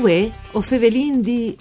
[0.00, 1.54] Uè, o fevelin di...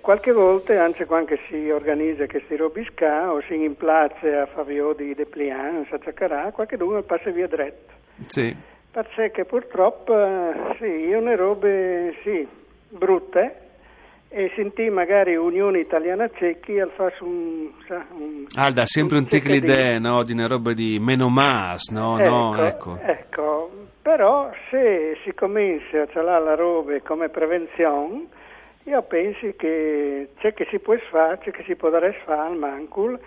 [0.00, 5.92] qualche volta, anche quando si organizza questi robisca o si implace a favio di depliant,
[5.92, 7.92] a ciacarà, qualche uno passa via dritto.
[8.26, 8.54] Sì.
[8.90, 10.14] Perché purtroppo
[10.78, 12.46] sì, una robe sì,
[12.88, 13.62] brutte
[14.28, 17.70] e sentì magari Unione Italiana Cecchi al fare un,
[18.16, 20.24] un Alda, sempre un, un tic l'idea, no?
[20.24, 22.18] Di una roba di meno mas, no?
[22.18, 22.98] Ecco, no, ecco.
[23.00, 23.63] ecco.
[24.04, 28.26] Però se si comincia a cialare la roba come prevenzione,
[28.82, 33.18] io penso che c'è che si può fare, c'è che si dare fare al mancul,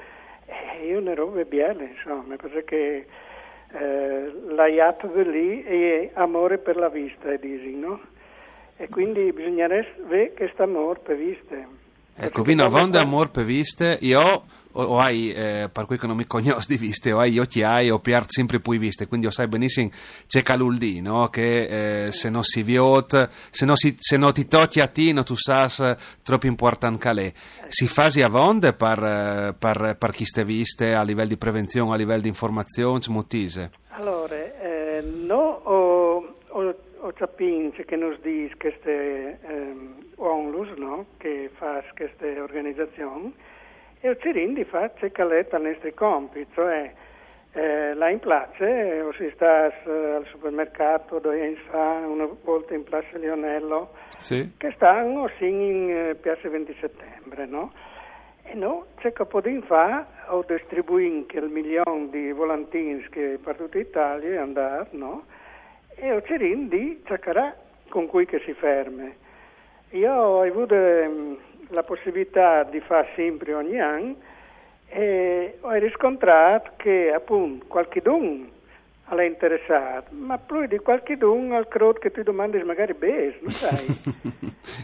[0.45, 3.08] e io ne robe belle, insomma, perché
[3.72, 8.00] eh, la IAP lì è amore per la vista, dici, no?
[8.78, 11.86] E quindi bisognerebbe vedere questo amore per viste.
[12.19, 16.15] Ecco, vino a vonde amore per viste, io o, hai, eh, per cui che non
[16.15, 19.47] mi conosci di viste, o hai occhiai o piart sempre poi viste, quindi lo sai
[19.47, 19.89] benissimo,
[20.27, 21.29] c'è caluldi, no?
[21.29, 25.11] Che eh, se non si viot, se non, si, se non ti tocchi a ti,
[25.11, 27.33] non tu sai troppo importante che
[27.67, 31.97] Si fa a vonde per, per, per chi ste viste a livello di prevenzione, a
[31.97, 33.72] livello di informazione, smutise?
[33.89, 41.05] Allora, eh, no, ho, ho, ho capito che nos dice queste ehm, ONLUS, no?
[41.17, 43.33] Che fa queste organizzazioni,
[44.00, 46.91] e il Cirindi fa cecaletta nei nostri compiti, cioè
[47.53, 52.83] eh, là in place o si sta al supermercato dove si fa una volta in
[52.83, 54.51] Piazza Lionello sì.
[54.57, 57.72] che stanno in eh, Piazza 20 settembre, no?
[58.44, 63.79] E noi c'è che possiamo fare o distribuire il milione di volantini che per tutta
[63.79, 65.25] Italia andare, no?
[65.95, 67.56] E il Cirindi cercherà
[67.89, 69.25] con cui che si ferma.
[69.92, 71.38] Io ho avuto ehm,
[71.70, 74.16] la possibilità di fare sempre ogni anno
[74.90, 78.02] e ho riscontrato che appunto qualche
[79.09, 83.38] don è interessato, ma più di qualche don al credo che tu domandi magari bene,
[83.40, 83.85] non sai?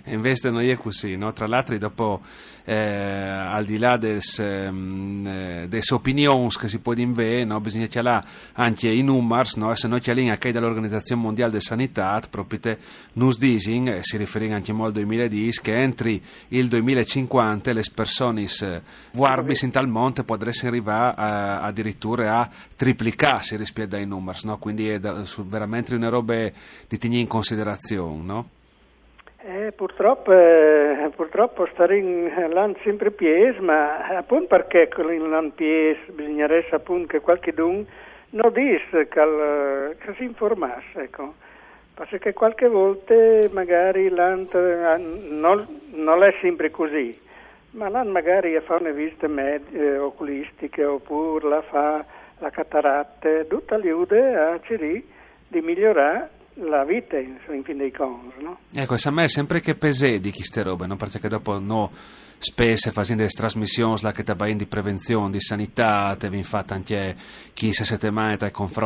[0.05, 1.33] e invece non è così, no?
[1.33, 2.21] Tra l'altro dopo,
[2.63, 7.59] eh, al di là delle ehm, eh, opinioni che si può dire, no?
[7.59, 8.23] bisogna chiarire
[8.53, 9.75] anche i numeri, no?
[9.75, 12.77] se noi chiariamo anche dall'Organizzazione Mondiale della Sanità, proprio te,
[13.13, 18.45] nus dising, eh, si riferisce anche al 2010, che entri il 2050 le persone
[19.11, 24.57] guarbis in tal monte potrebbero arrivare a, addirittura a triplicarsi rispetto ai numeri, no?
[24.57, 26.35] quindi è da, su, veramente una roba
[26.87, 28.23] di tenere in considerazione.
[28.23, 28.45] No?
[29.45, 35.97] Eh, purtroppo, eh, purtroppo stare in land sempre pies, ma appunto perché in land pies
[36.11, 37.85] bisognerebbe appunto che qualcuno
[38.29, 41.33] non disse che, che si informasse, ecco.
[41.93, 43.13] Perché qualche volta
[43.51, 44.97] magari land eh,
[45.29, 47.19] non, non è sempre così,
[47.71, 52.05] ma land magari fa una visita med- eh, oculistiche oppure la fa
[52.43, 54.15] la cataratta, tutto aiuta
[54.51, 55.03] a cercare
[55.47, 58.41] di migliorare la vita in, in fin dei conti.
[58.41, 58.59] No?
[58.73, 60.95] Ecco, a me è sempre che pesè di queste robe, no?
[60.95, 61.91] perché dopo no,
[62.43, 67.15] spesso facendo delle trasmissioni là che ti di prevenzione, di sanità, ti viene fatta anche
[67.53, 68.81] chi si settimane dai confronti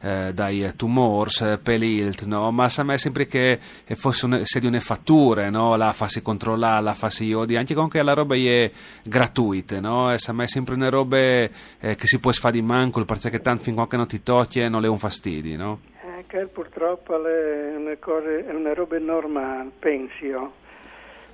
[0.00, 1.30] eh, dai tumori,
[1.62, 2.50] per l'ilt, no?
[2.50, 3.58] ma a me è sempre che
[3.94, 5.74] fosse un, se di una fattura, no?
[5.76, 8.70] la fassi controllare, la fassi iodi, anche con che la roba è
[9.02, 10.12] gratuita, no?
[10.12, 11.50] e a me è sempre una roba eh,
[11.80, 14.88] che si può fare di manco, perché tanto fin quando non ti tocchi non è
[14.88, 15.56] un fastidio.
[15.56, 15.80] No?
[16.26, 20.52] Che purtroppo è una, cosa, è una roba normale, penso.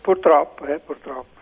[0.00, 1.40] Purtroppo, eh, purtroppo.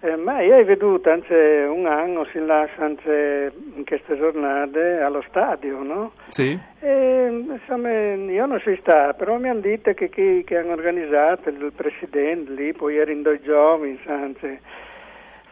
[0.00, 5.24] Eh, ma io ho veduto anche un anno, si lascia anche in queste giornate allo
[5.28, 6.12] stadio, no?
[6.28, 6.56] Sì.
[6.78, 11.48] E, insomma, io non si sta, però mi hanno detto che chi che hanno organizzato,
[11.48, 14.60] il presidente lì, poi erano due giovani, anzi,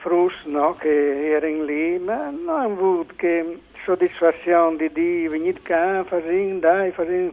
[0.06, 0.76] Frus, no?
[0.76, 6.92] Che erano lì, ma non hanno avuto che soddisfazione di dire venite qua, fai dai,
[6.92, 7.32] fai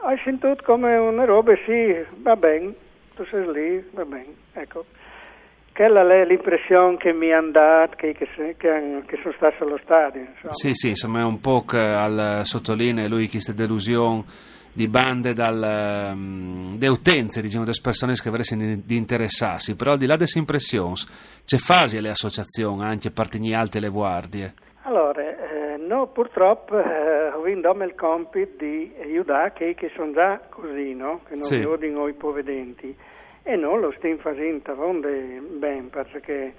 [0.00, 2.72] hai sentito come una roba, sì, va bene,
[3.14, 4.86] tu sei lì, va bene, ecco.
[5.74, 8.26] quella è l'impressione che mi hanno dato che, che,
[8.56, 10.20] che, che, sono stato allo stadio.
[10.20, 10.54] Insomma.
[10.54, 14.24] Sì, sì, insomma è un po' al sottolinea lui questa delusione
[14.76, 19.98] di bande dal, um, de utenze, diciamo, delle persone che avrebbero di, interessarsi, però al
[19.98, 20.92] di là delle impressioni,
[21.46, 24.52] c'è fase le associazioni, anche partigli alte le guardie?
[24.82, 30.40] Allora, eh, no, purtroppo eh, ho vinto il compito di aiutare che, che sono già
[30.50, 31.22] così, no?
[31.26, 31.54] Che non sì.
[31.54, 32.94] aiutino i povedenti
[33.42, 34.74] e non lo stiamo facendo
[35.58, 36.52] bene perché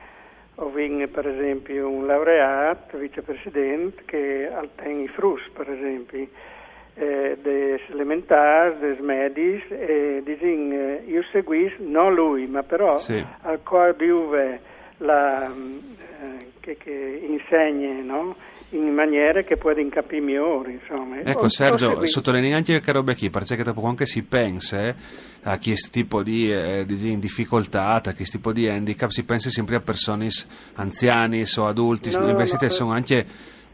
[0.56, 6.28] ho vinto per esempio un laureato, vicepresidente che ottiene i frus per esempio
[6.98, 13.24] eh, des elementari, des medis e disin, eh, io seguis non lui ma però sì.
[13.42, 14.60] al cuore di Uve
[14.98, 18.36] la, eh, che, che insegna no?
[18.72, 20.80] in maniere che può incapire migliori.
[20.82, 21.20] Insomma.
[21.22, 24.96] Ecco Sergio, sottolinei anche che roba qui, perché dopo anche si pensa eh,
[25.44, 29.76] a chi tipo di, eh, di, difficoltà, a questo tipo di handicap, si pensa sempre
[29.76, 30.28] a persone
[30.74, 33.26] anziane o adulti, no, invece no, sono anche,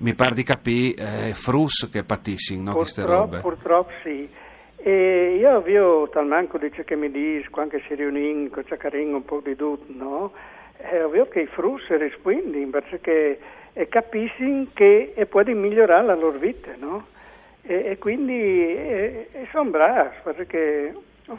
[0.03, 3.39] mi pare di capire, eh, frus che patiscono no, robe.
[3.39, 4.29] Purtroppo sì.
[4.75, 9.23] E io vi ho talmente dice che mi dice quando si riuniscono, con Ciacarin un
[9.23, 10.33] po' di tutto, no?
[10.77, 13.39] E ovvio che i frus rispondono perché
[13.87, 17.07] capiscono che e può migliorare la loro vita, no?
[17.61, 20.93] E, e quindi e, e sono bravi, perché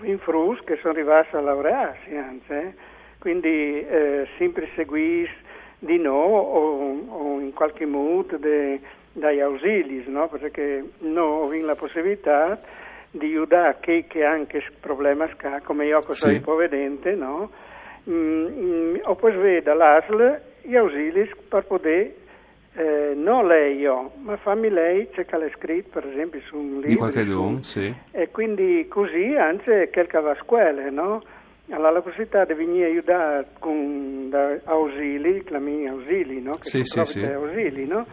[0.05, 2.73] in Frus che sono arrivati a laurearsi, anzi, eh?
[3.19, 5.44] quindi eh, sempre seguiscono
[5.79, 8.81] di no o, o, in qualche modo de,
[9.13, 10.29] dai ausili, no?
[10.29, 12.59] perché noi abbiamo la possibilità
[13.11, 15.25] di aiutare chi che ha anche problemi
[15.63, 16.39] come io che sono sì.
[16.39, 17.51] ipovedente, no?
[18.11, 22.13] Mm, mm, o poi vedo l'ASL gli ausili per poter
[22.77, 26.75] eh, non lei io, ma fammi lei c'è che l'ha scritto per esempio su un
[26.75, 26.89] libro.
[26.89, 27.95] Di qualche don, sì.
[28.11, 31.23] E quindi così anche qualche va a scuola, no?
[31.71, 34.31] Allora la possibilità di venire aiutare con
[34.65, 36.53] ausili, mia ausili, no?
[36.53, 37.25] Che sì, sì, sì.
[37.25, 38.07] ausili, no?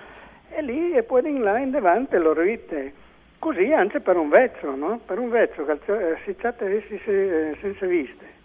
[0.50, 2.94] E lì e poi in là in davanti lo vite.
[3.40, 5.00] Così anche per un vezzo, no?
[5.06, 6.82] Per un vezzo che eh, si tratta di
[7.60, 8.40] senza viste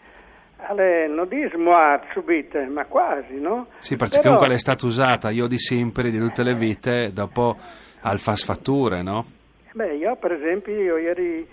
[0.59, 1.73] alle nudismo
[2.13, 3.67] subite, ma quasi, no?
[3.79, 4.35] Sì, perché Però...
[4.35, 7.57] comunque è stata usata, io di sempre, di tutte le vite, dopo
[8.01, 9.25] al fasfatture, no?
[9.73, 11.47] Beh, io per esempio, io ieri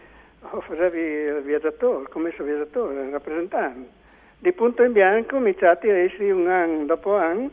[0.62, 4.02] facevo il viaggiatore, il commesso viaggiatore, il rappresentante.
[4.40, 7.50] Di punto in bianco, mi iniziati a essere un anno dopo anno,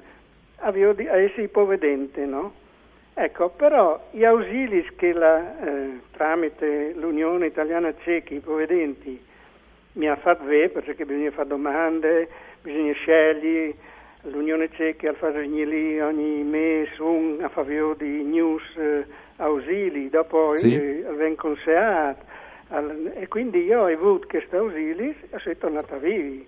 [0.56, 2.52] avevo a essere ipovedente, no?
[3.14, 9.22] Ecco, però gli ausili che la, eh, tramite l'Unione Italiana Cechi, ipovedenti,
[9.92, 12.28] mi ha fatto vedere perché bisogna fare domande,
[12.62, 13.74] bisogna scegliere.
[14.22, 19.04] L'Unione Ceca fa lì ogni mese un a favore di news eh,
[19.36, 20.74] ausili, dopo sì.
[20.74, 22.28] eh, vengono consegnati.
[23.14, 26.44] E quindi io ho avuto questi ausili e sono tornato a vivere.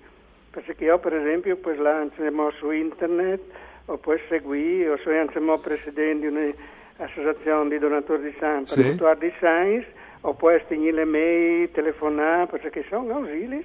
[0.50, 3.40] Perché io per esempio poi lanciamo su internet,
[3.86, 6.54] o poi seguire, o sono anche presidente di
[6.96, 8.94] un'associazione di donatori di sangue, sì.
[8.94, 9.86] per di science,
[10.20, 13.64] o può essere le mail, telefonare, perché sono ausili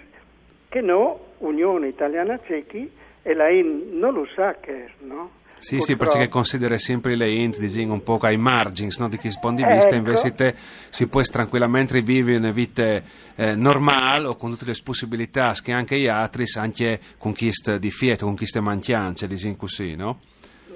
[0.70, 5.32] che no, Unione Italiana Cechi e la IN non lo sa che no?
[5.60, 9.32] Sì, sì, perché considera sempre le int diciamo, un po' ai margini no, di chi
[9.32, 9.96] si di vista, ecco.
[9.96, 10.54] invece te
[10.90, 13.02] si può tranquillamente vivere una vita
[13.36, 17.78] eh, normale o con tutte le possibilità che anche gli altri, anche con chi è
[17.78, 20.20] di fieta, con chi è manchiance, diciamo così, no?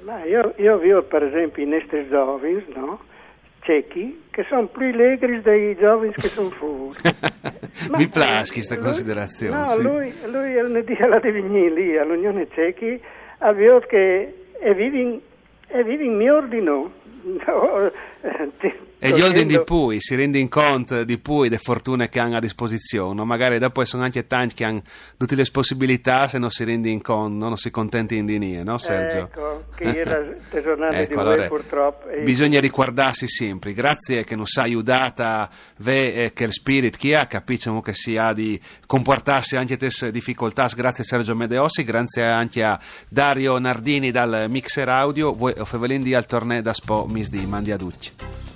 [0.03, 3.10] Ma io, io vedo per esempio in questi giovani, no?
[3.62, 6.96] ciechi che sono più allegri dei giovani che sono fuori.
[7.96, 9.55] Mi piace questa considerazione.
[9.55, 9.82] No, sì.
[9.82, 13.00] lui, lui alla venire lì all'Unione Cechi
[13.39, 15.20] ha visto che è vivi,
[15.68, 16.89] è vivi miglior di noi.
[17.24, 17.91] No,
[19.03, 22.39] e gli Olden di Pui si rendono conto di Pui delle fortune che hanno a
[22.39, 24.84] disposizione, magari dopo sono anche tanti che hanno
[25.17, 29.17] tutte le possibilità se non si rendono conto, non si contenti di niente, no Sergio?
[29.17, 32.10] Ecco, che era tesonale ecco, di allora, purtroppo.
[32.24, 37.25] Bisogna riguardarsi sempre, grazie che nos ha aiutata, ve eh, che il spirit chi ha,
[37.25, 42.63] capisciamo che si ha di comportarsi anche queste difficoltà, grazie a Sergio Medeossi, grazie anche
[42.63, 42.79] a
[43.10, 47.77] Dario Nardini dal Mixer Audio, voi Fevelin di al torneo da Spo Misdi, mandi a
[47.77, 48.50] Ducci.